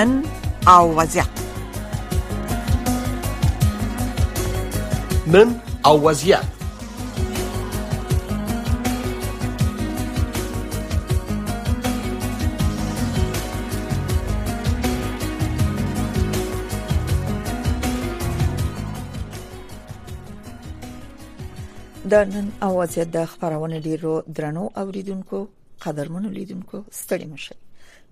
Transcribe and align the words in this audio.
نن 0.00 0.22
او 0.76 0.84
وضعیت 0.98 1.28
نن 5.32 5.48
او 5.88 6.00
وضعیت 6.02 6.44
د 22.10 22.14
نن 22.14 22.48
اواز 22.62 22.98
د 22.98 23.24
خبرونه 23.24 23.78
ډیرو 23.86 24.22
درنو 24.36 24.64
اوریدونکو 24.80 25.38
قدرمنو 25.84 26.28
لیدونکو 26.36 26.76
ستړي 26.98 27.26
مشه 27.32 27.54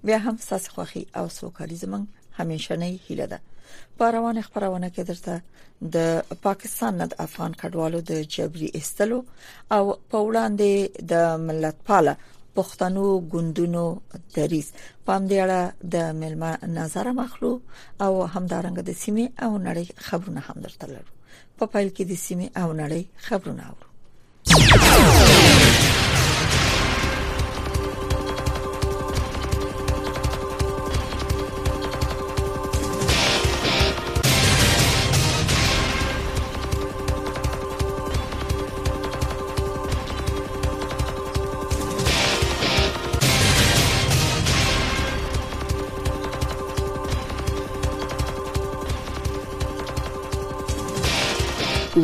بیا 0.05 0.19
هم 0.19 0.37
ساس 0.49 0.65
خوخي 0.75 1.07
او 1.17 1.27
سوکالي 1.29 1.77
زمنګ 1.83 2.05
همیشنۍ 2.41 2.93
هیله 3.09 3.27
ده 3.33 3.39
په 3.99 4.05
روان 4.17 4.37
خبرونه 4.47 4.89
کې 4.95 5.01
درته 5.11 5.35
د 5.95 6.23
پاکستان 6.47 6.93
نه 7.01 7.07
د 7.07 7.13
افغان 7.27 7.53
کډوالو 7.61 8.01
د 8.11 8.23
جبري 8.35 8.69
استلو 8.81 9.19
او 9.77 9.85
په 10.11 10.19
وړاندې 10.29 10.71
د 11.13 11.37
ملت 11.49 11.77
پاله 11.89 12.15
پښتنو 12.57 13.07
ګوندونو 13.33 13.85
دریس 14.37 14.69
پام 15.07 15.23
دی 15.29 15.37
اړه 15.47 15.63
د 15.95 16.13
ملما 16.23 16.53
نظر 16.79 17.07
مخلو 17.21 17.53
او 18.05 18.13
همدارنګ 18.35 18.77
د 18.89 18.93
سیمه 19.03 19.27
او 19.45 19.51
نړۍ 19.69 19.87
خبرونه 20.07 20.41
هم 20.49 20.57
درته 20.65 20.85
لرو 20.95 21.13
په 21.59 21.65
پا 21.69 21.73
پایل 21.73 21.89
کې 21.97 22.05
د 22.11 22.15
سیمه 22.27 22.47
او 22.63 22.69
نړۍ 22.83 23.03
خبرونه 23.27 23.63
اورو 23.71 23.89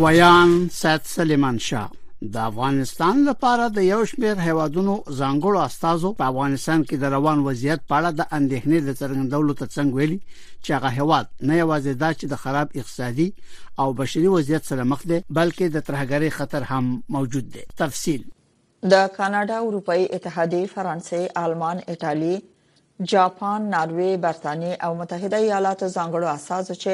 ویان 0.06 0.69
سید 0.80 1.00
سلیمان 1.16 1.58
شاه 1.69 1.91
د 2.34 2.38
افغانستان 2.48 3.16
لپاره 3.28 3.64
د 3.77 3.84
یو 3.92 4.00
شمېر 4.10 4.36
هیوادونو 4.47 4.94
ځانګړو 5.20 5.58
استادو 5.69 6.10
په 6.19 6.24
افغانستان 6.33 6.80
کې 6.88 6.97
د 7.02 7.12
روان 7.16 7.38
وضعیت 7.48 7.80
په 7.92 8.00
اړه 8.00 8.16
د 8.19 8.27
اندېښنې 8.38 8.78
د 8.84 8.91
څرګندولو 9.00 9.56
ترڅنګ 9.60 9.97
ویلي 10.00 10.19
چې 10.64 10.69
هغه 10.77 10.91
هیواد 10.98 11.27
نه 11.52 11.56
یوازې 11.62 11.92
دا 12.05 12.10
چې 12.19 12.25
د 12.32 12.34
خراب 12.42 12.69
اقتصادي 12.80 13.28
او 13.84 13.88
بشري 14.02 14.27
وضعیت 14.36 14.62
سره 14.72 14.82
مخ 14.92 15.00
دی 15.10 15.19
بلکې 15.38 15.66
د 15.78 15.86
ترهګرۍ 15.88 16.30
خطر 16.41 16.62
هم 16.70 16.84
موجود 17.19 17.47
دی 17.56 17.62
تفصیل 17.82 18.22
د 18.27 18.94
کاناډا 19.19 19.56
اروپאי 19.69 20.02
اتحادیه 20.16 20.72
فرانسې 20.77 21.42
آلمان 21.47 21.77
ایتالیا 21.86 23.12
جاپان 23.16 23.70
ناروی 23.77 24.14
برتانی 24.28 24.72
او 24.84 24.92
متحده 25.02 25.36
ایالاتو 25.36 25.86
ځانګړو 25.97 26.28
استادو 26.38 26.75
چې 26.84 26.92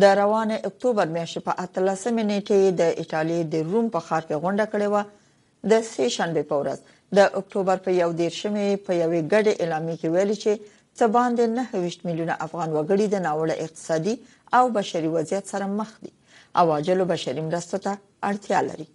د 0.00 0.04
روانه 0.20 0.56
اکتوبر 0.68 1.08
میاشتې 1.14 1.42
په 1.44 1.54
13مې 1.76 2.24
نیټه 2.30 2.72
د 2.80 2.96
ایتالیا 3.02 3.44
د 3.52 3.60
روم 3.70 3.86
په 3.94 4.00
ښار 4.08 4.26
کې 4.30 4.40
غونډه 4.44 4.66
کړې 4.72 4.88
و 4.94 5.72
د 5.72 5.86
سې 5.90 6.08
شنبه 6.16 6.42
په 6.50 6.58
ورځ 6.60 6.80
د 7.18 7.36
اکتوبر 7.40 7.80
په 7.86 7.94
یو 8.00 8.08
دیرشمې 8.18 8.82
په 8.88 8.98
یوې 9.02 9.20
ګډې 9.32 9.54
اعلامیه 9.62 9.96
کې 10.02 10.08
ویل 10.16 10.32
چې 10.42 10.68
څه 10.98 11.04
باندې 11.14 11.54
9 11.84 12.08
میلیونه 12.08 12.34
افغان 12.48 12.68
وګړي 12.76 13.06
د 13.14 13.24
ناوړه 13.26 13.56
اقتصادي 13.68 14.14
او 14.58 14.64
بشري 14.76 15.10
وضعیت 15.16 15.44
سره 15.54 15.66
مخ 15.80 15.90
دي 16.04 16.12
او 16.58 16.66
عاجلو 16.76 17.04
بشري 17.14 17.40
مرستو 17.48 17.82
ته 17.88 17.94
اړتیا 18.30 18.60
لري 18.68 18.86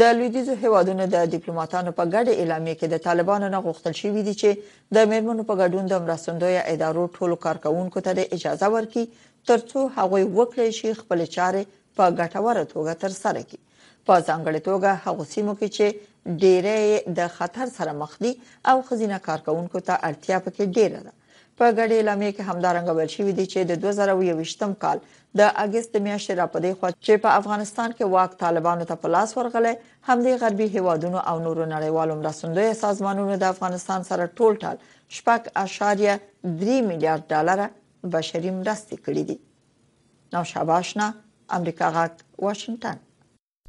د 0.00 0.10
لویدیزو 0.16 0.54
هیوادونو 0.62 1.04
د 1.12 1.16
ډیپلوماټانو 1.34 1.92
په 1.98 2.04
ګډه 2.14 2.32
اعلامیه 2.40 2.74
کې 2.80 2.86
د 2.94 3.04
طالبانو 3.06 3.48
نه 3.54 3.60
غوښتل 3.66 3.94
شوې 4.00 4.22
دي 4.28 4.34
چې 4.40 4.90
د 4.96 5.06
میرمنو 5.12 5.46
په 5.50 5.54
ګډون 5.62 5.86
د 5.92 6.02
مرستندوی 6.06 6.58
ادارو 6.72 7.04
ټولو 7.18 7.36
کارکونکو 7.44 8.02
ته 8.08 8.26
اجازه 8.38 8.68
ورکړي 8.74 9.04
ترڅو 9.48 9.82
هغوی 9.98 10.24
وکړي 10.38 10.72
شي 10.78 10.88
خپل 11.00 11.20
چارې 11.36 11.76
په 11.98 12.16
ګټوره 12.20 12.64
توګه 12.74 12.96
ترسره 13.04 13.42
کړي 13.48 13.60
په 14.06 14.14
ځانګړې 14.26 14.60
توګه 14.68 14.90
هغه 15.04 15.24
سیمو 15.34 15.54
کې 15.60 15.68
چې 15.76 15.86
ډېرې 16.42 17.14
د 17.18 17.30
خطر 17.36 17.66
سره 17.78 17.92
مخ 18.00 18.12
دي 18.24 18.32
او 18.70 18.74
خزینه 18.88 19.18
کارکونکو 19.28 19.78
ته 19.86 19.94
اړتیا 20.08 20.36
پکې 20.48 20.64
ډېره 20.78 21.00
ده 21.06 21.12
په 21.58 21.66
ګډې 21.78 21.98
لامې 22.08 22.30
کې 22.34 22.48
همدارنګه 22.50 22.92
ویل 22.98 23.10
شوې 23.16 23.32
دي 23.38 23.46
چې 23.52 23.60
د 23.70 23.72
2023م 23.86 24.74
کال 24.82 24.98
د 25.38 25.40
اگست 25.64 25.92
میاشتې 26.08 26.34
را 26.40 26.46
پدې 26.56 26.72
خو 26.80 26.92
چې 27.06 27.22
په 27.24 27.34
افغانستان 27.40 27.88
کې 27.96 28.10
واک 28.16 28.36
طالبانو 28.44 28.88
ته 28.90 28.94
په 29.04 29.08
لاس 29.16 29.34
ورغلې 29.34 29.74
همدې 30.08 30.40
غربي 30.44 30.68
هیوادونو 30.76 31.18
او 31.32 31.36
نورو 31.46 31.64
نړیوالو 31.74 32.18
مرستندوی 32.20 32.70
سازمانونو 32.84 33.40
د 33.44 33.50
افغانستان 33.54 34.08
سره 34.10 34.30
ټول 34.38 34.62
ټال 34.62 34.86
6.3 35.18 35.74
میلیارډ 36.90 37.22
ډالر 37.34 37.66
بشري 38.14 38.50
مرستې 38.58 38.96
کړې 39.04 39.22
دي 39.28 39.36
نو 40.32 40.40
شاباشنا 40.50 41.06
امریکا 41.58 41.86
غاک 41.94 42.14
واشنگټن 42.46 42.96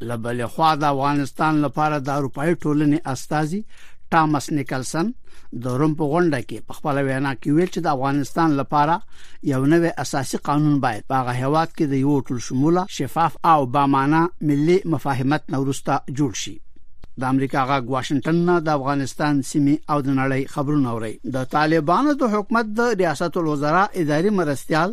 لبل 0.10 0.40
خو 0.56 0.68
د 0.82 0.84
افغانستان 0.94 1.54
لپاره 1.66 1.96
د 2.00 2.10
اروپאי 2.20 2.52
ټولنې 2.64 2.98
استاذي 3.14 3.62
ټامس 4.12 4.46
نیکلسن 4.58 5.08
د 5.64 5.66
روم 5.80 5.94
په 6.00 6.04
غونډه 6.12 6.40
کې 6.50 6.58
په 6.68 6.74
خپل 6.78 6.96
وینا 7.08 7.34
کې 7.42 7.50
ویل 7.56 7.70
چې 7.76 7.80
د 7.84 7.88
افغانستان 7.96 8.50
لپاره 8.62 8.96
یو 9.54 9.62
نوې 9.74 9.92
اساسي 10.04 10.38
قانون 10.48 10.76
باید 10.86 11.04
په 11.10 11.16
هغه 11.20 11.34
هواد 11.44 11.70
کې 11.78 11.86
د 11.92 11.94
یو 12.06 12.22
ټول 12.28 12.40
شموله 12.48 12.84
شفاف 12.98 13.34
او 13.52 13.60
بامانه 13.74 14.22
ملي 14.48 14.78
مفاهمت 14.94 15.44
نورسته 15.56 15.94
جوړ 16.18 16.32
شي 16.44 16.56
د 17.22 17.24
امریکا 17.34 17.62
غا 17.70 17.78
واشنگټن 17.96 18.38
نه 18.50 18.54
د 18.66 18.76
افغانستان 18.80 19.36
سیمې 19.52 19.74
او 19.92 19.98
د 20.08 20.10
نړۍ 20.20 20.42
خبرونه 20.54 20.88
اوري 20.94 21.14
د 21.36 21.50
طالبانو 21.56 22.14
د 22.22 22.32
حکومت 22.34 22.66
د 22.80 22.96
ریاست 23.02 23.40
الوزرا 23.42 23.84
اداري 24.04 24.32
مرستيال 24.40 24.90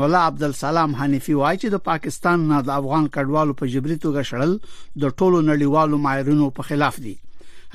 مولا 0.00 0.20
عبد 0.28 0.42
السلام 0.50 0.90
حنیفی 1.00 1.34
وایي 1.40 1.58
چې 1.62 1.68
د 1.74 1.84
پاکستان 1.90 2.46
نه 2.52 2.58
د 2.68 2.74
افغان 2.80 3.10
کډوالو 3.14 3.58
په 3.60 3.72
جبري 3.74 3.96
توګه 4.06 4.22
شړل 4.30 4.52
د 4.62 5.04
ټولو 5.18 5.38
نړیوالو 5.50 6.02
معیارونو 6.08 6.50
په 6.58 6.62
خلاف 6.70 7.00
دي 7.06 7.16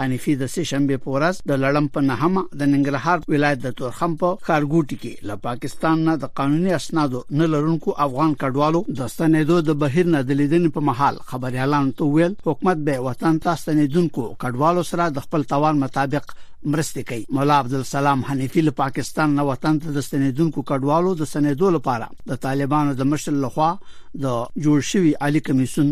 انفي 0.05 0.33
د 0.41 0.49
سه 0.53 0.63
شنبه 0.71 0.95
په 1.05 1.09
ورځ 1.15 1.35
د 1.49 1.59
لړم 1.63 1.85
په 1.93 1.99
نهم 2.09 2.35
د 2.59 2.61
ننګرهار 2.73 3.17
ولایت 3.33 3.59
د 3.63 3.67
تورخم 3.79 4.11
په 4.21 4.29
خارګوټي 4.49 4.97
کې 5.03 5.13
له 5.29 5.35
پاکستان 5.47 5.97
نه 6.07 6.13
د 6.23 6.31
قانوني 6.39 6.71
اسنادو 6.79 7.21
نه 7.39 7.45
لرونکو 7.53 7.95
افغان 8.05 8.33
کډوالو 8.43 8.81
د 8.99 9.01
ستنېدو 9.13 9.57
د 9.69 9.79
بهر 9.81 10.05
نه 10.13 10.19
د 10.29 10.39
لیدنې 10.39 10.69
په 10.77 10.85
محل 10.89 11.19
خبري 11.31 11.59
اعلان 11.63 11.91
تو 12.01 12.09
ویل 12.15 12.35
حکومت 12.47 12.83
به 12.89 13.01
وطن 13.07 13.39
ته 13.47 13.55
ستنېدونکو 13.63 14.27
کډوالو 14.43 14.83
سره 14.91 15.09
د 15.17 15.25
خپل 15.25 15.47
توان 15.53 15.79
مطابق 15.85 16.31
مرستې 16.73 17.09
کوي 17.09 17.25
مولا 17.39 17.57
عبد 17.63 17.73
السلام 17.81 18.23
حنیفی 18.29 18.61
له 18.67 18.75
پاکستان 18.79 19.35
نو 19.41 19.45
وطن 19.49 19.81
ته 19.83 19.97
د 19.97 20.05
ستنیدونکو 20.07 20.61
کډوالو 20.69 21.15
د 21.23 21.31
سنیدو 21.33 21.69
لپاره 21.77 22.09
د 22.31 22.41
طالبانو 22.47 22.95
د 23.01 23.11
مشر 23.11 23.37
لخوا 23.45 23.69
د 23.83 24.23
جوړ 24.23 24.87
شوی 24.93 25.13
علي 25.29 25.43
کمیسون 25.51 25.91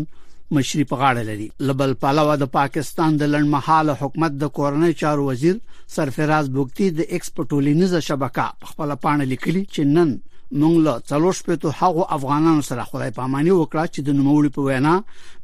مشري 0.56 0.84
په 0.90 0.96
غاړه 1.00 1.22
لري 1.30 1.48
لبل 1.68 1.90
پلاوه 2.02 2.34
د 2.38 2.44
پاکستان 2.58 3.10
د 3.16 3.22
لړمحاله 3.32 3.92
حکومت 4.02 4.32
د 4.38 4.44
کورنۍ 4.58 4.92
چارو 5.00 5.22
وزیر 5.30 5.56
سرفراز 5.94 6.44
بوګتی 6.54 6.86
د 6.98 7.00
ایکسپورټولینز 7.14 7.92
شبکې 8.08 8.46
خپل 8.70 8.88
پاڼه 9.04 9.24
لیکلي 9.32 9.62
چې 9.74 9.82
نن 9.94 10.10
نوږ 10.52 10.76
له 10.84 10.92
څلور 11.10 11.32
شپې 11.38 11.56
ته 11.62 11.68
هغه 11.80 12.04
افغانانو 12.16 12.62
سره 12.68 12.82
خدای 12.90 13.10
پاماني 13.16 13.50
وکړه 13.56 13.82
چې 13.94 14.00
د 14.06 14.16
نوموړي 14.18 14.50
په 14.56 14.64
وینا 14.68 14.92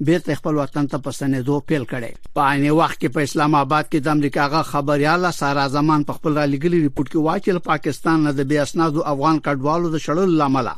بیرته 0.08 0.36
خپل 0.38 0.54
وطن 0.62 0.84
ته 0.92 0.98
پسنېدو 1.08 1.56
پیل 1.68 1.84
کړي 1.90 2.30
په 2.36 2.40
عین 2.52 2.64
وخت 2.78 2.96
کې 3.00 3.08
په 3.16 3.20
اسلام 3.28 3.52
آباد 3.64 3.84
کې 3.90 3.98
د 4.00 4.08
امریکا 4.16 4.46
غا 4.54 4.62
خبرياله 4.70 5.30
سارا 5.40 5.64
زمان 5.76 6.00
په 6.08 6.12
خپل 6.18 6.32
را 6.40 6.44
لګلي 6.54 6.78
ریپورت 6.86 7.08
کې 7.12 7.24
واچل 7.26 7.58
پاکستان 7.70 8.18
نه 8.28 8.32
د 8.38 8.48
بیا 8.54 8.62
اسناد 8.70 8.92
افغان 9.14 9.36
کډوالو 9.48 9.92
د 9.96 10.04
شړل 10.06 10.36
لامل 10.42 10.68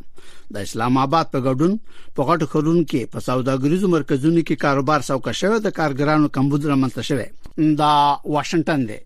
د 0.55 0.57
اسلام 0.69 0.95
آباد 1.07 1.27
په 1.35 1.39
ګډون 1.47 1.73
په 2.17 2.23
غټو 2.31 2.47
خلونو 2.57 2.83
کې 2.91 3.03
په 3.15 3.19
سوداګریزو 3.29 3.93
مرکزونو 3.97 4.41
کې 4.49 4.63
کاروبار 4.67 5.01
سوکه 5.13 5.33
شوه 5.43 5.57
د 5.61 5.69
کارګرانو 5.81 6.33
کمبود 6.39 6.65
را 6.73 6.77
منځ 6.81 6.93
ته 6.99 7.03
شوه 7.13 7.75
دا 7.85 7.93
واشنگټن 8.35 8.81
دی 8.93 9.01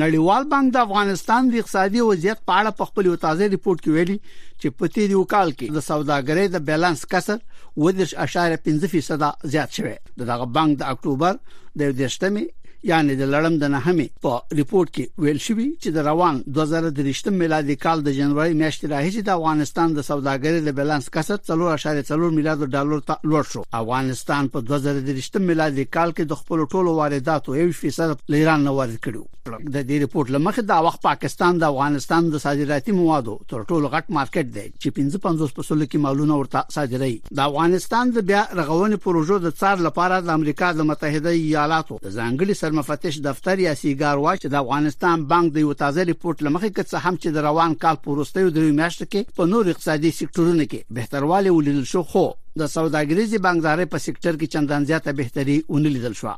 نړیوال 0.00 0.44
بانک 0.52 0.72
د 0.74 0.78
افغانستان 0.86 1.48
د 1.52 1.56
اقتصادي 1.62 2.00
وضعیت 2.10 2.38
په 2.46 2.52
اړه 2.60 2.70
په 2.76 2.84
خپل 2.90 3.08
تازه 3.24 3.48
ریپورت 3.54 3.80
کې 3.86 3.90
ویلي 3.96 4.16
چې 4.60 4.68
په 4.78 4.90
تیر 4.94 5.10
یو 5.14 5.24
کال 5.32 5.50
کې 5.58 5.76
د 5.78 5.84
سوداګرۍ 5.88 6.46
د 6.54 6.64
بیلانس 6.68 7.04
کسر 7.14 7.42
ودرش 7.84 8.14
اشاره 8.26 8.60
15% 8.68 9.50
زیات 9.56 9.76
شوه 9.80 10.24
دغه 10.32 10.46
بانک 10.56 10.78
د 10.80 10.88
اکتوبر 10.94 11.42
د 11.82 11.92
10مې 12.00 12.46
یعنی 12.90 13.14
د 13.18 13.28
لړم 13.34 13.58
د 13.62 13.68
نهمې 13.72 14.08
په 14.24 14.58
ریپورت 14.60 14.90
کې 14.94 15.24
ویل 15.24 15.38
شوی 15.42 15.64
چې 15.64 15.94
د 15.96 16.06
روان 16.06 16.38
2023 16.56 17.34
میلادي 17.42 17.74
کال 17.84 18.00
د 18.08 18.14
جنوري 18.16 18.54
میاشتې 18.62 18.88
راهیسې 18.92 19.28
د 19.28 19.28
افغانستان 19.40 19.92
د 19.98 20.06
سوداګرۍ 20.08 20.64
د 20.64 20.74
بیلانس 20.78 21.06
کسر 21.16 21.38
3.4 21.50 21.58
میلیارډ 21.58 22.70
ډالر 22.76 23.04
ته 23.10 23.30
لوړ 23.32 23.44
شو 23.52 23.62
افغانستان 23.82 24.48
په 24.56 24.64
2023 24.72 25.44
میلادي 25.50 25.84
کال 25.98 26.14
کې 26.14 26.32
د 26.32 26.40
خپل 26.40 26.64
ټولو 26.74 26.96
وارداتو 27.00 27.54
1% 27.66 28.16
له 28.32 28.40
ایران 28.40 28.66
نه 28.70 28.74
وارد 28.80 28.98
کړو 29.06 29.22
د 29.46 29.78
دې 29.78 30.02
ریپورت 30.06 30.32
لمخې 30.34 30.68
دا 30.72 30.80
وخت 30.88 31.02
پاکستان 31.06 31.62
د 31.62 31.70
افغانستان 31.74 32.28
د 32.34 32.42
صادراتي 32.46 32.96
موادو 32.98 33.38
تر 33.54 33.62
ټولو 33.70 33.92
غټ 33.94 34.16
مارکیټ 34.18 34.52
دی 34.58 34.66
چې 34.66 34.98
55% 35.22 35.54
کې 35.60 36.04
مالونه 36.08 36.40
ورته 36.42 36.66
صادري 36.78 37.14
د 37.40 37.46
افغانستان 37.46 38.12
د 38.18 38.28
بیا 38.34 38.42
رغونې 38.52 39.04
پروژو 39.08 39.40
د 39.46 39.56
څار 39.62 39.88
لپاره 39.88 40.20
د 40.28 40.36
امریکا 40.38 40.74
د 40.82 40.90
متحده 40.92 41.38
ایالاتو 41.38 42.02
ځانګړي 42.04 42.60
مرکز 42.72 42.88
مفتش 42.90 43.18
دفتر 43.24 43.58
یا 43.58 43.74
سیګار 43.80 44.18
واچ 44.24 44.46
د 44.46 44.54
افغانستان 44.54 45.26
بانک 45.30 45.52
د 45.52 45.56
یو 45.64 45.72
تازه 45.82 46.02
ریپورت 46.10 46.42
لمخې 46.46 46.70
کې 46.70 46.82
څه 46.90 46.96
هم 47.04 47.14
چې 47.22 47.28
د 47.32 47.38
روان 47.48 47.74
کال 47.82 47.96
پورستیو 48.04 48.48
د 48.50 48.58
میاشتې 48.80 49.06
کې 49.12 49.20
په 49.36 49.44
نور 49.52 49.64
اقتصادي 49.72 50.10
سکتورونو 50.20 50.64
کې 50.70 50.80
بهتروالي 50.94 51.50
ولیدل 51.54 51.84
شو 51.92 52.02
خو 52.10 52.24
د 52.60 52.66
سوداګریزي 52.76 53.38
بانکدارۍ 53.44 53.86
په 53.92 53.98
سېکټر 54.06 54.36
کې 54.40 54.46
چندان 54.54 54.84
زیاته 54.88 55.12
بهتري 55.20 55.60
اونلیدل 55.68 56.14
شو 56.22 56.32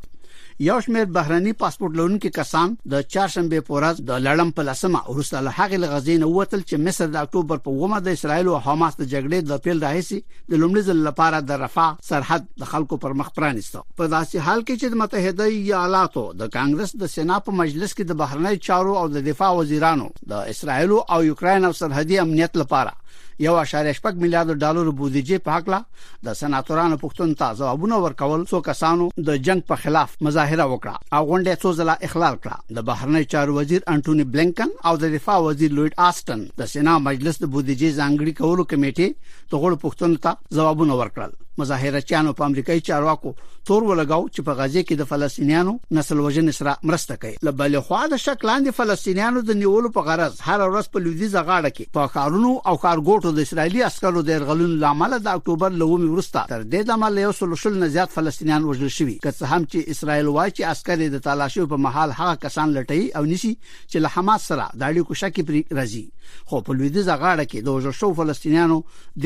یو 0.67 0.75
شمېر 0.87 1.05
بهراني 1.15 1.53
پاسپورت 1.63 1.97
لرونکي 1.97 2.31
کسان 2.37 2.75
د 2.93 3.03
چهارشنبه 3.15 3.61
پورز 3.71 4.01
د 4.11 4.21
لړم 4.27 4.51
په 4.59 4.63
لسمه 4.69 5.01
ورسته 5.15 5.41
له 5.47 5.55
هغه 5.57 5.81
لغزین 5.85 6.23
ووتل 6.27 6.61
چې 6.69 6.83
مصر 6.89 7.11
د 7.15 7.27
اکتوبر 7.27 7.63
په 7.67 7.75
ومه 7.83 8.01
د 8.09 8.15
اسرایل 8.19 8.51
او 8.53 8.61
حماس 8.67 8.99
د 9.01 9.09
جګړې 9.13 9.51
د 9.51 9.63
پیل 9.65 9.83
راهسي 9.87 10.19
د 10.53 10.63
لومړي 10.63 10.83
ځل 10.91 11.03
لپاره 11.09 11.41
د 11.51 11.61
رفح 11.65 11.91
سرحد 12.11 12.47
د 12.65 12.71
خلکو 12.75 13.01
پر 13.07 13.17
مخ 13.23 13.33
پرانیسته 13.41 13.85
په 14.01 14.11
داسې 14.15 14.47
حال 14.49 14.63
کې 14.63 14.75
چې 14.81 14.93
د 14.93 15.01
متحده 15.05 15.49
ایالاتو 15.57 16.25
د 16.45 16.55
کانګرس 16.59 16.97
د 17.03 17.13
سنا 17.17 17.41
په 17.49 17.59
مجلس 17.63 17.95
کې 17.97 18.11
د 18.11 18.23
بهرنی 18.23 18.57
چارو 18.69 18.97
او 19.03 19.09
د 19.17 19.27
دفاع 19.31 19.53
وزیرانو 19.63 20.09
د 20.35 20.51
اسرایل 20.55 20.97
او 21.17 21.23
یوکرين 21.31 21.71
او 21.71 21.73
سرحدي 21.83 22.21
امنیت 22.27 22.57
لپاره 22.65 23.01
1.8 23.41 24.15
میلیارډ 24.23 24.55
ډالر 24.63 24.89
بودیجه 25.01 25.39
په 25.47 25.51
حق 25.57 25.69
لا 25.75 25.79
د 26.27 26.37
سناتورانو 26.41 26.99
پښتون 27.05 27.33
ته 27.41 27.55
ځوابونه 27.61 27.99
ورکول 28.05 28.45
سو 28.53 28.61
کسانو 28.69 29.09
د 29.29 29.43
جنگ 29.49 29.65
په 29.71 29.81
خلاف 29.85 30.15
مظاهره 30.27 30.67
وکړه 30.73 30.95
او 31.17 31.23
غونډه 31.31 31.57
څو 31.63 31.73
ځله 31.79 31.97
اخلال 32.09 32.39
کړه 32.43 32.77
د 32.77 32.87
بهرنی 32.91 33.25
چارو 33.35 33.57
وزیر 33.61 33.81
انټونی 33.95 34.25
بلنکن 34.35 34.71
او 34.89 34.95
د 35.05 35.15
دفاع 35.19 35.39
وزیر 35.49 35.75
لوید 35.79 35.99
آستن 36.09 36.45
د 36.59 36.71
سنا 36.75 36.99
مجلس 37.09 37.37
د 37.41 37.45
بودیجه 37.55 37.91
ځانګړي 38.01 38.33
کولو 38.41 38.69
کمیټې 38.71 39.09
ته 39.51 39.55
غوړ 39.63 39.75
پښتون 39.87 40.19
ته 40.27 40.37
ځوابونه 40.59 40.93
ورکړل 41.01 41.33
مظاهرچیانو 41.59 42.33
په 42.33 42.43
امریکایي 42.45 42.81
چارواکو 42.81 43.33
تور 43.69 43.83
ولګاو 43.89 44.29
چې 44.29 44.43
په 44.47 44.53
غزه 44.61 44.83
کې 44.83 44.99
د 45.01 45.05
فلسطینیانو 45.11 45.75
نسل 45.99 46.19
وژن 46.25 46.51
سره 46.59 46.75
مرسته 46.91 47.17
کوي 47.25 47.35
لبل 47.49 47.77
خو 47.89 48.01
د 48.13 48.21
شک 48.25 48.45
لاندې 48.49 48.79
فلسطینیانو 48.79 49.43
د 49.51 49.59
نیولو 49.61 49.91
په 49.99 50.01
غرض 50.09 50.41
هر 50.47 50.59
ورځ 50.65 50.91
په 50.97 51.05
لویدیزه 51.05 51.43
غاړه 51.49 51.71
کې 51.77 51.95
په 51.99 52.13
کارونو 52.17 52.51
او 52.59 52.75
کارګوټو 52.87 53.33
د 53.39 53.47
اسرایلی 53.49 53.83
عسکرو 53.91 54.23
د 54.31 54.43
غلون 54.51 54.75
لامل 54.87 55.17
د 55.19 55.31
اکتوبر 55.39 55.71
لومي 55.85 56.11
ورسته 56.15 56.45
تر 56.55 56.63
دې 56.75 56.89
دمه 56.91 57.11
له 57.17 57.21
یو 57.29 57.61
شل 57.65 57.79
نه 57.85 57.89
زیات 57.99 58.15
فلسطینیان 58.19 58.65
وژل 58.71 58.89
شوي 58.99 59.15
که 59.15 59.31
څه 59.31 59.45
هم 59.55 59.67
چې 59.71 59.97
اسرائیل 59.97 60.27
وایي 60.35 60.53
چې 60.53 60.71
عسکر 60.75 61.07
د 61.17 61.25
تلاشي 61.29 61.67
په 61.75 61.83
محل 61.87 62.17
هغه 62.21 62.35
کسان 62.47 62.75
لټي 62.79 63.17
او 63.17 63.25
نسی 63.33 63.55
چې 63.61 64.07
له 64.07 64.15
حماس 64.17 64.49
سره 64.53 64.69
د 64.75 64.85
اړیکو 64.91 65.21
شکی 65.25 65.47
پر 65.51 65.61
راځي 65.79 66.05
خو 66.51 66.63
په 66.67 66.75
لویدیزه 66.75 67.17
غاړه 67.23 67.51
کې 67.51 67.65
د 67.65 67.79
وژل 67.79 67.97
شو 68.03 68.13
فلسطینیانو 68.23 68.79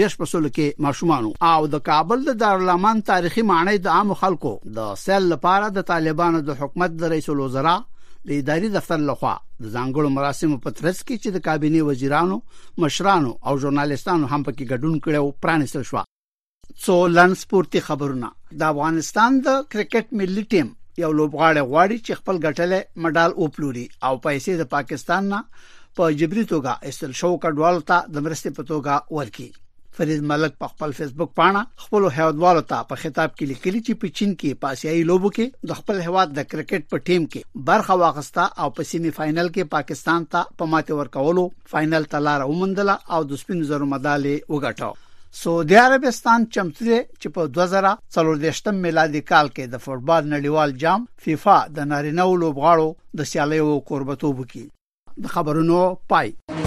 دیش 0.02 0.16
په 0.22 0.32
سول 0.34 0.48
کې 0.48 0.86
ماشومان 0.88 1.28
او 1.52 1.66
د 1.76 1.84
کابل 1.90 2.17
تحول 2.18 2.26
د 2.26 2.38
دارالمان 2.40 3.00
تاریخي 3.08 3.42
معنی 3.48 3.76
د 3.82 3.86
عام 3.96 4.12
خلکو 4.20 4.50
د 4.78 4.94
سیل 5.02 5.22
لپاره 5.32 5.68
د 5.74 5.82
طالبانو 5.90 6.40
د 6.40 6.50
حکومت 6.62 6.90
د 6.90 7.04
رئیس 7.12 7.28
الوزرا 7.34 7.74
د 8.28 8.30
اداري 8.42 8.68
دفتر 8.76 8.98
لخوا 9.10 9.34
د 9.60 9.66
ځانګړو 9.74 10.10
مراسمو 10.16 10.56
په 10.64 10.70
ترڅ 10.78 10.98
کې 11.02 11.16
چې 11.22 11.36
د 11.36 11.40
کابینه 11.48 11.82
وزیرانو 11.88 12.38
مشرانو 12.84 13.32
او 13.48 13.58
ژورنالیستانو 13.64 14.30
هم 14.32 14.42
پکې 14.48 14.70
ګډون 14.72 14.96
کړو 15.04 15.30
پرانیستل 15.44 15.84
شو 15.90 16.02
څو 16.86 16.96
لن 17.18 17.34
سپورتي 17.42 17.80
خبرونه 17.90 18.32
د 18.62 18.66
افغانستان 18.72 19.38
د 19.46 19.62
کرکټ 19.76 20.18
ملي 20.22 20.44
ټیم 20.56 20.74
یو 21.04 21.12
لوبغاړی 21.20 21.62
غواړي 21.70 21.98
چې 22.02 22.18
خپل 22.22 22.42
ګټلې 22.42 23.06
مډال 23.06 23.38
وپلوري 23.44 23.86
او 24.08 24.12
پیسې 24.28 24.58
د 24.62 24.70
پاکستان 24.76 25.30
نه 25.34 25.42
په 26.00 26.20
جبري 26.22 26.46
توګه 26.52 26.92
استل 26.92 27.16
شو 27.22 27.32
کډوال 27.48 27.82
ته 27.92 28.14
د 28.14 28.28
مرستې 28.28 28.58
په 28.60 28.70
توګه 28.74 29.18
ورکړي 29.20 29.50
فرید 29.98 30.20
ملک 30.30 30.52
په 30.62 30.66
خپل 30.72 30.92
فیسبوک 30.96 31.30
پاڼه 31.38 31.60
خپل 31.84 32.04
هیوادوالو 32.16 32.60
ته 32.72 32.84
په 32.90 33.00
خطاب 33.04 33.32
کې 33.32 33.46
لیکلي 33.52 33.78
چې 33.86 34.02
په 34.02 34.10
چین 34.18 34.34
کې 34.42 34.58
پاسيایي 34.64 35.00
لوبو 35.08 35.30
کې 35.38 35.70
د 35.70 35.78
خپل 35.80 36.02
هیواد 36.08 36.32
د 36.36 36.46
کرکټ 36.52 36.86
په 36.92 37.02
ټیم 37.08 37.26
کې 37.32 37.64
برخه 37.70 37.96
واغستا 38.02 38.44
او 38.64 38.68
په 38.76 38.88
سیمی 38.90 39.12
فائنل 39.16 39.50
کې 39.56 39.72
پاکستان 39.72 40.28
ته 40.34 40.44
په 40.62 40.70
ماته 40.74 41.00
ورکولو 41.00 41.44
فائنل 41.74 42.08
ته 42.14 42.24
لار 42.28 42.46
اومندله 42.46 42.96
او 43.16 43.20
د 43.32 43.40
سپین 43.42 43.64
زرو 43.72 43.90
مډالې 43.94 44.54
وګټاو 44.54 45.36
سعودي 45.42 45.80
عربستان 45.84 46.46
چمتو 46.58 46.88
دی 46.90 47.00
چې 47.00 47.36
په 47.38 47.52
2014 47.58 48.80
میلادي 48.86 49.24
کال 49.32 49.52
کې 49.56 49.74
د 49.74 49.84
فوټبال 49.88 50.30
نړیوال 50.36 50.78
جام 50.86 51.10
فیفا 51.26 51.58
د 51.80 51.92
نارینه 51.94 52.30
لوبغاړو 52.30 53.20
د 53.22 53.30
سیالیو 53.34 53.74
قربتوب 53.92 54.46
کې 54.48 54.66
د 55.26 55.36
خبرونو 55.36 55.82
پای 56.14 56.66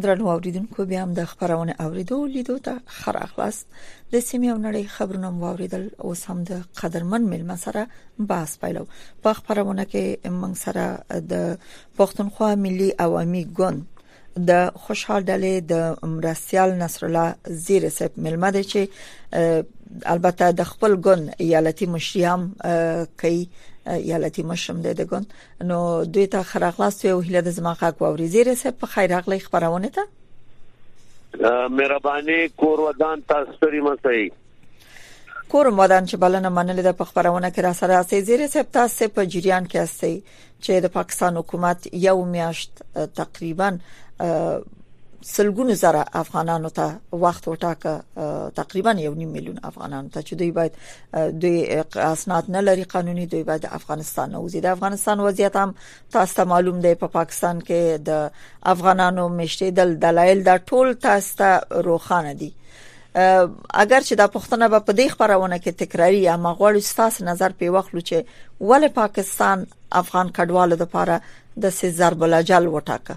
درنو 0.00 0.28
اوریدونکو 0.28 0.84
بیا 0.84 1.02
هم 1.02 1.12
د 1.14 1.24
خبرونه 1.24 1.74
اوریدو 1.80 2.26
لیدو 2.26 2.58
ته 2.58 2.80
خر 2.98 3.16
اخلاص 3.16 3.58
د 4.12 4.20
سیمې 4.20 4.48
او 4.48 4.58
نړۍ 4.58 4.84
خبرونه 4.94 5.30
مو 5.30 5.46
اوریدل 5.50 5.88
اوس 6.08 6.24
هم 6.30 6.42
د 6.50 6.62
قدرمن 6.82 7.22
ملما 7.34 7.56
سره 7.64 7.86
باس 8.32 8.58
پیلو 8.64 8.84
په 9.22 9.32
خبرونه 9.40 9.84
کې 9.92 10.36
موږ 10.40 10.56
سره 10.64 11.20
د 11.32 11.58
پښتونخوا 12.00 12.50
ملي 12.66 12.90
عوامي 13.06 13.44
ګوند 13.60 13.92
د 14.50 14.66
خوشحال 14.84 15.22
ډلې 15.30 15.54
د 15.72 16.12
مرسیال 16.16 16.74
نصر 16.82 17.06
الله 17.08 17.56
زیر 17.68 17.88
سپ 17.98 18.18
ملما 18.28 18.50
دي 18.58 18.62
چې 18.74 19.10
البته 20.02 20.50
د 20.52 20.62
خپل 20.70 20.96
ګوند 21.06 21.30
ایالتي 21.40 21.86
مشري 21.86 22.24
هم 22.26 22.52
کوي 23.20 23.48
ایالتي 23.94 24.42
مشم 24.50 24.80
د 24.86 24.94
دګون 25.00 25.26
نو 25.70 25.78
دوی 26.16 26.26
ته 26.34 26.42
خرغلاس 26.52 27.04
یو 27.04 27.20
هله 27.20 27.40
د 27.48 27.56
زما 27.58 27.72
حق 27.82 28.02
ووري 28.02 28.26
زیره 28.36 28.54
سه 28.62 28.70
په 28.82 28.86
خیر 28.96 29.16
اغلی 29.18 29.38
خبرونه 29.46 29.88
ته 29.98 31.70
مهرباني 31.80 32.38
کور 32.62 32.80
ودان 32.88 33.22
تاسو 33.32 33.58
لري 33.66 33.80
مسئله 33.80 34.30
کور 35.48 35.70
مدان 35.78 36.06
چې 36.06 36.16
بلنه 36.26 36.48
منل 36.60 36.82
د 36.92 37.02
خبرونه 37.02 37.50
کې 37.50 37.60
را 37.68 37.72
سره 37.80 37.98
اسې 38.02 38.30
زیره 38.30 38.46
سپ 38.54 38.70
تاسو 38.78 39.08
په 39.18 39.24
جریان 39.36 39.68
کې 39.72 39.88
اسې 39.88 40.38
چې 40.60 40.70
د 40.86 40.94
پاکستان 41.00 41.36
حکومت 41.42 41.88
یو 42.06 42.24
میاشت 42.36 42.82
تقریبا 43.20 43.74
سلګونو 45.32 45.74
زره 45.82 46.04
افغانانو 46.20 46.70
ته 46.78 46.96
وخت 47.12 47.46
ورټاکه 47.48 48.24
تقریبا 48.56 48.92
یو 49.04 49.12
نیم 49.20 49.28
میلیون 49.36 49.60
افغانانو 49.68 50.08
ته 50.16 50.22
چې 50.22 50.32
دوی 50.34 50.50
باید 50.58 50.72
دوی 51.14 51.82
اسناد 52.08 52.50
نه 52.56 52.60
لري 52.64 52.84
قانوني 52.96 53.24
دوی 53.36 53.42
باید 53.44 53.64
افغانستان 53.78 54.30
نه 54.30 54.38
وزي 54.44 54.60
د 54.60 54.66
افغانستان 54.76 55.20
وضعیت 55.20 55.56
هم 55.62 55.74
تاسو 56.18 56.34
ته 56.40 56.44
معلوم 56.52 56.80
دی 56.80 56.94
په 56.94 57.06
پا 57.06 57.12
پاکستان 57.16 57.60
کې 57.70 58.04
د 58.10 58.30
افغانانو 58.74 59.26
مشته 59.40 59.70
دل 59.80 59.96
دلایل 60.06 60.42
دا 60.50 60.58
ټول 60.58 60.94
تاسو 61.08 61.36
ته 61.42 61.60
روخانه 61.90 62.32
دي 62.44 62.52
اگر 63.74 64.00
چې 64.00 64.12
دا 64.12 64.26
پښتنه 64.26 64.68
به 64.68 64.78
په 64.78 64.92
دې 64.92 65.08
خبرونه 65.18 65.58
کې 65.58 65.68
تکراری 65.84 66.20
یا 66.28 66.36
مغوړ 66.48 66.78
ستاسو 66.94 67.24
نظر 67.32 67.52
په 67.60 67.70
وخلو 67.78 68.00
چې 68.08 68.64
ول 68.70 68.88
پاکستان 69.04 69.66
افغان 70.04 70.32
کډوالو 70.32 70.76
لپاره 70.84 71.20
د 71.64 71.70
سزار 71.82 72.14
بلاجل 72.24 72.68
وټاکه 72.78 73.16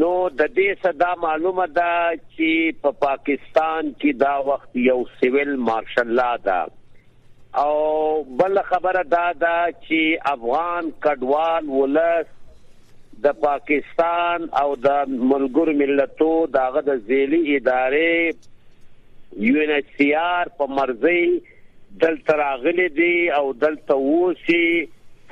نو 0.00 0.10
د 0.34 0.38
دې 0.56 0.76
صدا 0.82 1.08
معلومه 1.22 1.64
ده 1.78 2.04
چې 2.18 2.76
په 2.84 2.92
پاکستان 3.00 3.88
کې 3.88 4.14
دا 4.22 4.30
وخت 4.46 4.78
یو 4.82 4.94
سیویل 5.22 5.50
مارشل 5.64 6.12
لا 6.20 6.28
ده 6.44 6.60
او 7.64 7.74
بل 8.38 8.60
خبره 8.68 9.02
دا 9.16 9.24
ده 9.42 9.58
چې 9.72 10.22
افغان 10.30 10.88
کډوال 11.08 11.68
ولس 11.74 12.30
د 13.28 13.36
پاکستان 13.44 14.48
او 14.62 14.64
د 14.86 15.12
ملګر 15.34 15.74
ملتو 15.82 16.30
دغه 16.56 16.84
د 16.88 17.04
ذیلی 17.12 17.42
ادارې 17.44 19.46
یو 19.50 19.62
ان 19.66 19.74
ایچ 19.78 19.92
سی 20.02 20.08
آر 20.24 20.54
په 20.62 20.72
مرزي 20.80 21.20
دلته 22.06 22.40
راغلي 22.46 22.88
دي 23.04 23.12
او 23.40 23.44
دلته 23.68 24.00
ووسی 24.10 24.64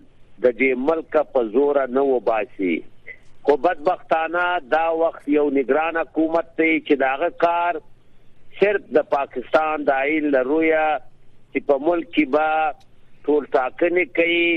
د 0.45 0.55
دې 0.59 0.77
ملک 0.89 1.17
په 1.35 1.47
زور 1.55 1.79
نه 1.95 2.03
و 2.09 2.19
باسي 2.27 2.73
خو 3.47 3.55
بدبختانه 3.65 4.43
دا 4.75 4.83
وخت 5.03 5.29
یو 5.35 5.45
نگران 5.59 5.99
حکومت 6.01 6.51
ته 6.59 6.71
چې 6.73 6.99
داغه 7.05 7.31
کار 7.45 7.81
صرف 8.59 8.87
د 8.99 9.07
پاکستان 9.15 9.87
د 9.91 10.03
عین 10.09 10.29
لرویا 10.37 10.85
چې 10.99 11.69
په 11.71 11.85
ملک 11.89 12.11
کې 12.11 12.37
با 12.37 13.29
ټول 13.29 13.49
تاکنه 13.57 14.05
کوي 14.21 14.51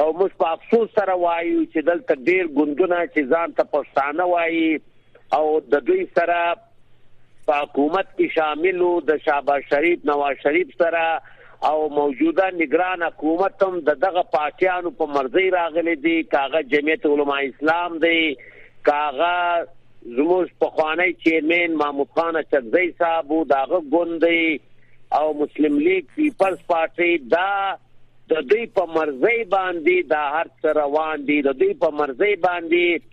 او 0.00 0.08
موږ 0.18 0.32
په 0.42 0.48
افسوس 0.56 0.92
سره 0.98 1.14
وایو 1.22 1.58
چې 1.72 1.86
دلته 1.88 2.14
ډیر 2.28 2.46
ګوندونه 2.58 2.98
چې 3.14 3.32
ځان 3.32 3.56
ته 3.56 3.68
پښتانه 3.72 4.26
وایي 4.28 4.68
او 5.38 5.42
د 5.74 5.82
دوی 5.88 6.04
سره 6.18 6.36
په 7.48 7.58
حکومت 7.64 8.08
کې 8.12 8.36
شاملو 8.36 8.90
د 9.10 9.18
شابه 9.26 9.56
شریف 9.72 10.06
نواز 10.10 10.40
شریف 10.44 10.70
سره 10.84 11.02
او 11.72 11.90
موجوده 11.98 12.46
نگران 12.60 13.04
حکومت 13.08 13.66
هم 13.66 13.76
د 13.90 13.98
دغه 14.06 14.22
پاتیانو 14.38 14.94
په 15.02 15.10
پا 15.10 15.18
مرزي 15.18 15.44
راغلي 15.56 15.96
دي 16.06 16.14
کاغه 16.36 16.62
جمعیت 16.76 17.06
علما 17.10 17.38
اسلام 17.50 17.98
دی 18.06 18.16
کاغه 18.90 19.34
زموږ 19.66 20.56
په 20.64 20.76
خوانی 20.78 21.10
چیرمن 21.26 21.76
محمود 21.84 22.14
خان 22.20 22.40
چغزی 22.56 22.86
صاحب 23.04 23.36
داغه 23.54 23.82
ګوندي 23.98 24.58
او 25.20 25.26
مسلم 25.44 25.78
لیگ 25.88 26.10
پیپلز 26.16 26.66
پارټي 26.74 27.30
دا 27.38 27.46
د 28.32 28.40
دوی 28.50 28.66
په 28.78 28.84
مرزي 28.96 29.38
باندې 29.54 30.10
دا 30.14 30.24
هر 30.34 30.48
څه 30.62 30.74
روان 30.82 31.22
دي 31.30 31.38
د 31.46 31.56
دوی 31.62 31.72
په 31.84 31.96
مرزي 32.00 32.34
باندې 32.44 33.08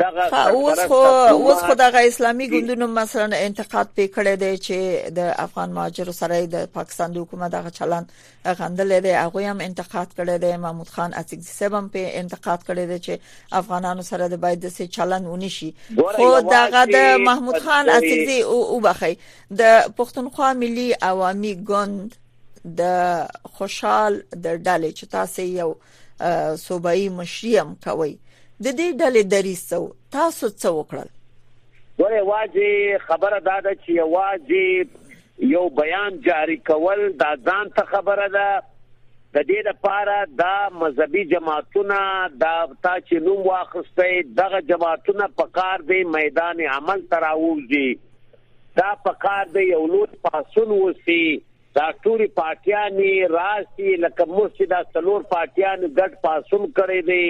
دغه 0.00 0.38
اوس 0.56 0.80
خو 0.92 0.96
اوس 1.02 1.60
خو 1.66 1.76
دغه 1.80 2.00
اسلامي 2.08 2.48
ګوندونو 2.54 2.88
مثلا 2.94 3.38
انتقاد 3.50 3.92
پې 3.98 4.08
کړی 4.16 4.34
دی 4.42 4.50
چې 4.64 5.12
د 5.18 5.30
افغان 5.44 5.76
مهاجر 5.78 6.10
سره 6.18 6.40
د 6.56 6.66
پاکستان 6.80 7.14
د 7.14 7.22
حکومت 7.26 7.54
دغه 7.54 7.72
چلن 7.78 8.10
غندل 8.60 8.92
دی 9.06 9.14
هغه 9.20 9.46
هم 9.54 9.62
انتقاد 9.68 10.12
کړی 10.18 10.42
دی 10.44 10.60
محمود 10.66 10.92
خان 10.96 11.16
اڅکزي 11.22 11.56
صاحب 11.60 11.78
هم 11.80 11.88
په 11.94 12.12
انتقاد 12.24 12.66
کړی 12.66 12.92
دی 12.92 13.00
چې 13.06 13.56
افغانانو 13.62 14.06
سره 14.10 14.28
د 14.36 14.42
باید 14.46 14.68
د 14.68 14.90
چلن 15.00 15.30
ونی 15.34 15.52
شي 15.60 15.72
خو 16.18 16.30
دغه 16.52 16.84
د 16.92 17.26
محمود 17.30 17.62
خان 17.68 17.94
اڅکزي 17.94 18.40
او 18.52 18.80
بخي 18.90 19.14
د 19.24 19.82
پښتونخوا 19.88 20.54
ملي 20.66 20.88
عوامي 21.10 21.54
ګوند 21.72 22.22
د 22.80 22.82
خوشحال 23.56 24.14
د 24.44 24.46
ډلې 24.66 24.90
چې 24.98 25.04
تاسو 25.16 25.42
یو 25.42 25.70
صوبایي 26.66 27.08
مشریم 27.18 27.72
کوي 27.86 28.12
د 28.64 28.66
دې 28.78 28.98
ډلې 29.00 29.22
درې 29.34 29.54
سو 29.70 29.80
تاسو 30.16 30.46
څه 30.60 30.68
وکړل 30.78 31.08
ولې 32.00 32.22
واځي 32.30 32.74
خبره 33.08 33.38
دا 33.50 33.56
ده 33.66 33.72
چې 33.82 33.92
واځي 34.14 35.46
یو 35.54 35.64
بیان 35.82 36.18
جاری 36.28 36.56
کول 36.70 37.00
دا 37.22 37.30
ځان 37.48 37.72
ته 37.76 37.82
خبره 37.92 38.26
ده 38.36 38.48
د 39.36 39.42
دې 39.48 39.66
لپاره 39.70 40.14
دا 40.42 40.54
مذهبي 40.82 41.24
جماعتونه 41.32 41.98
دا 42.42 42.54
تا 42.84 42.94
چې 43.08 43.24
نوم 43.28 43.40
واخستې 43.48 44.32
دغه 44.42 44.60
جماعتونه 44.72 45.26
په 45.40 45.46
کار 45.58 45.84
دی 45.92 46.02
میدان 46.18 46.62
عمل 46.76 47.02
تراوږي 47.10 48.80
دا 48.80 48.92
په 49.08 49.20
کار 49.26 49.52
دی 49.56 49.66
یو 49.72 49.82
لوی 49.94 50.08
پاسون 50.28 50.72
وسی 50.80 51.22
دا 51.76 51.84
ټولي 52.04 52.26
پارټیانی 52.38 53.10
راسي 53.32 53.94
لکه 54.04 54.26
مرشد 54.34 54.72
سلور 54.96 55.24
پارټیان 55.32 55.82
ګډ 55.98 56.14
پاسون 56.26 56.64
کړي 56.78 57.00
دي 57.08 57.24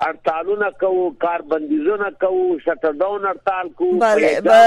ارتالونه 0.01 0.71
کوو 0.79 1.11
کار 1.23 1.41
بندیزونه 1.51 2.09
کوو 2.21 2.45
شټر 2.65 2.95
ډاون 3.01 3.25
ارتال 3.31 3.67
کوو 3.81 3.97
بله 4.03 4.61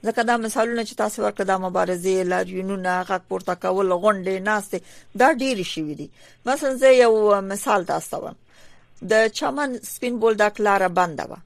ځکه 0.07 0.23
دا 0.25 0.37
مثالونه 0.37 0.83
چې 0.85 0.95
تاسو 1.03 1.23
ورکړه 1.23 1.45
د 1.51 1.59
مبارزې 1.63 2.31
لاریونونه 2.33 2.93
غږ 3.11 3.23
پورته 3.31 3.55
کول 3.63 3.93
غونډې 4.05 4.35
ناشته 4.49 4.81
دا 5.23 5.29
ډېری 5.33 5.65
شوې 5.75 5.95
دي 5.95 6.11
مثلا 6.47 6.75
زه 6.75 6.93
یو 7.03 7.41
مثال 7.53 7.85
تاسو 7.91 8.21
ته 8.21 8.35
د 9.13 9.29
چمن 9.39 9.79
سپین 9.83 10.21
بولډک 10.21 10.61
لار 10.69 10.89
بنده 10.99 11.27
و 11.31 11.37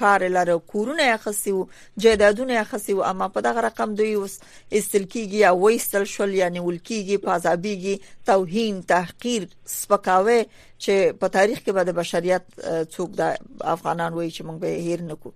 کار 0.00 0.24
لاره 0.34 0.54
کورونه 0.76 1.08
اخسي 1.16 1.50
او 1.58 1.60
جیدادونه 2.06 2.58
اخسي 2.62 2.92
او 2.98 3.04
اما 3.10 3.28
په 3.36 3.40
دغه 3.48 3.64
رقم 3.68 3.94
دوی 4.00 4.08
اوس 4.22 4.38
استلکیږي 4.44 5.44
او 5.50 5.54
وېستل 5.70 6.04
شول 6.16 6.34
یعنی 6.40 6.58
ولکیږي 6.58 7.18
پازابيږي 7.24 8.26
توهین 8.32 8.82
تحقیر 8.96 9.48
سپکاوي 9.76 10.40
چې 10.42 11.20
په 11.24 11.28
تاریخ 11.38 11.58
کې 11.58 11.72
به 11.72 11.84
د 11.90 11.96
بشریت 12.02 12.50
څوک 12.54 13.16
د 13.20 13.38
افغانان 13.78 14.12
وایي 14.12 14.30
چې 14.30 14.42
موږ 14.42 14.58
به 14.68 14.84
هیر 14.88 15.02
نکو 15.14 15.32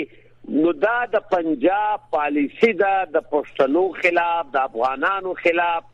نو 0.50 0.70
دا 0.82 0.94
د 1.10 1.20
پنجاب 1.32 2.06
پالیسی 2.14 2.70
دا 2.78 2.94
د 3.16 3.22
پښتنو 3.32 3.82
خلاف 3.98 4.48
د 4.54 4.64
افغانانو 4.68 5.34
خلاف 5.42 5.84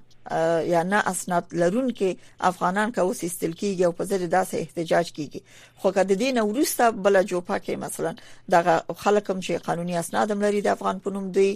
یا 0.66 0.82
نه 0.82 0.96
اسناد 1.08 1.44
لرونکي 1.52 2.16
افغانان 2.40 2.92
کوس 2.92 3.22
استل 3.24 3.52
کیږي 3.52 3.84
او 3.86 3.92
په 4.00 4.04
زړه 4.10 4.26
داسې 4.26 4.56
احتجاج 4.60 5.12
کیږي 5.12 5.40
خو 5.82 5.90
کده 5.96 6.14
دین 6.20 6.38
ورسته 6.40 6.90
بل 7.06 7.22
جوپا 7.32 7.58
کې 7.58 7.74
مثلا 7.84 8.14
د 8.54 9.00
خلکم 9.02 9.40
چې 9.40 9.52
قانوني 9.68 9.96
اسناد 10.04 10.32
لري 10.44 10.60
د 10.66 10.78
افغان 10.78 10.98
پونوم 11.06 11.28
دی 11.38 11.50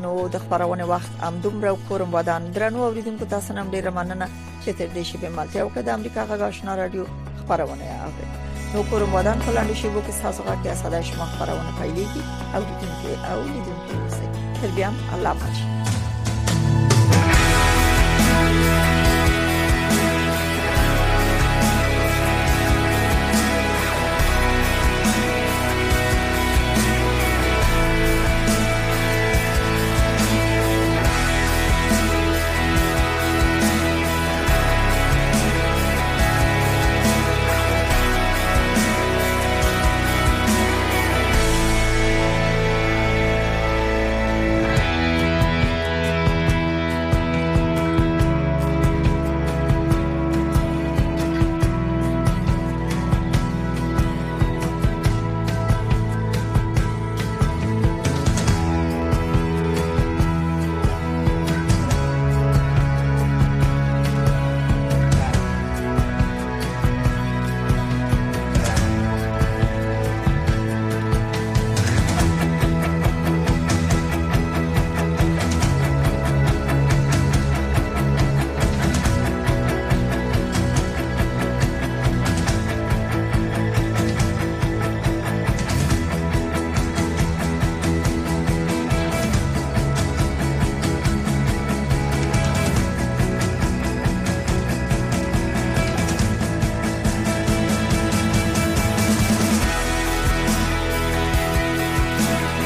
نو 0.04 0.12
د 0.34 0.36
خبرونه 0.46 0.86
وخت 0.90 1.12
ام 1.28 1.36
دومره 1.46 1.70
کورم 1.90 2.10
ودان 2.16 2.42
درنو 2.58 2.80
اوریدونکو 2.88 3.26
تاسو 3.32 3.50
نن 3.58 3.66
ډیره 3.76 3.90
مننه 3.96 4.28
چې 4.64 4.70
تر 4.82 4.88
دې 4.88 5.04
شی 5.10 5.18
به 5.24 5.30
مالته 5.38 5.58
او 5.64 5.70
د 5.78 5.90
امریکا 5.96 6.22
غږ 6.32 6.42
آشنا 6.50 6.74
رادیو 6.82 7.04
خبرونه 7.40 7.84
اورئ 8.08 8.28
نو 8.74 8.84
کورم 8.94 9.12
ودان 9.20 9.38
کلاند 9.46 9.74
شی 9.84 9.88
وو 9.90 10.02
کې 10.08 10.14
تاسو 10.30 10.42
غږ 10.50 10.60
کې 10.64 10.70
ساده 10.86 11.00
شما 11.12 11.26
خبرونه 11.36 11.72
پیلېږي 11.82 12.24
او 12.56 12.62
د 12.72 12.74
دې 12.82 13.32
او 13.32 13.38
لیدونکو 13.52 14.10
سره 14.18 14.30
تر 14.64 14.70
بیا 14.82 14.90
الله 15.20 15.34
پاتې 15.46 15.64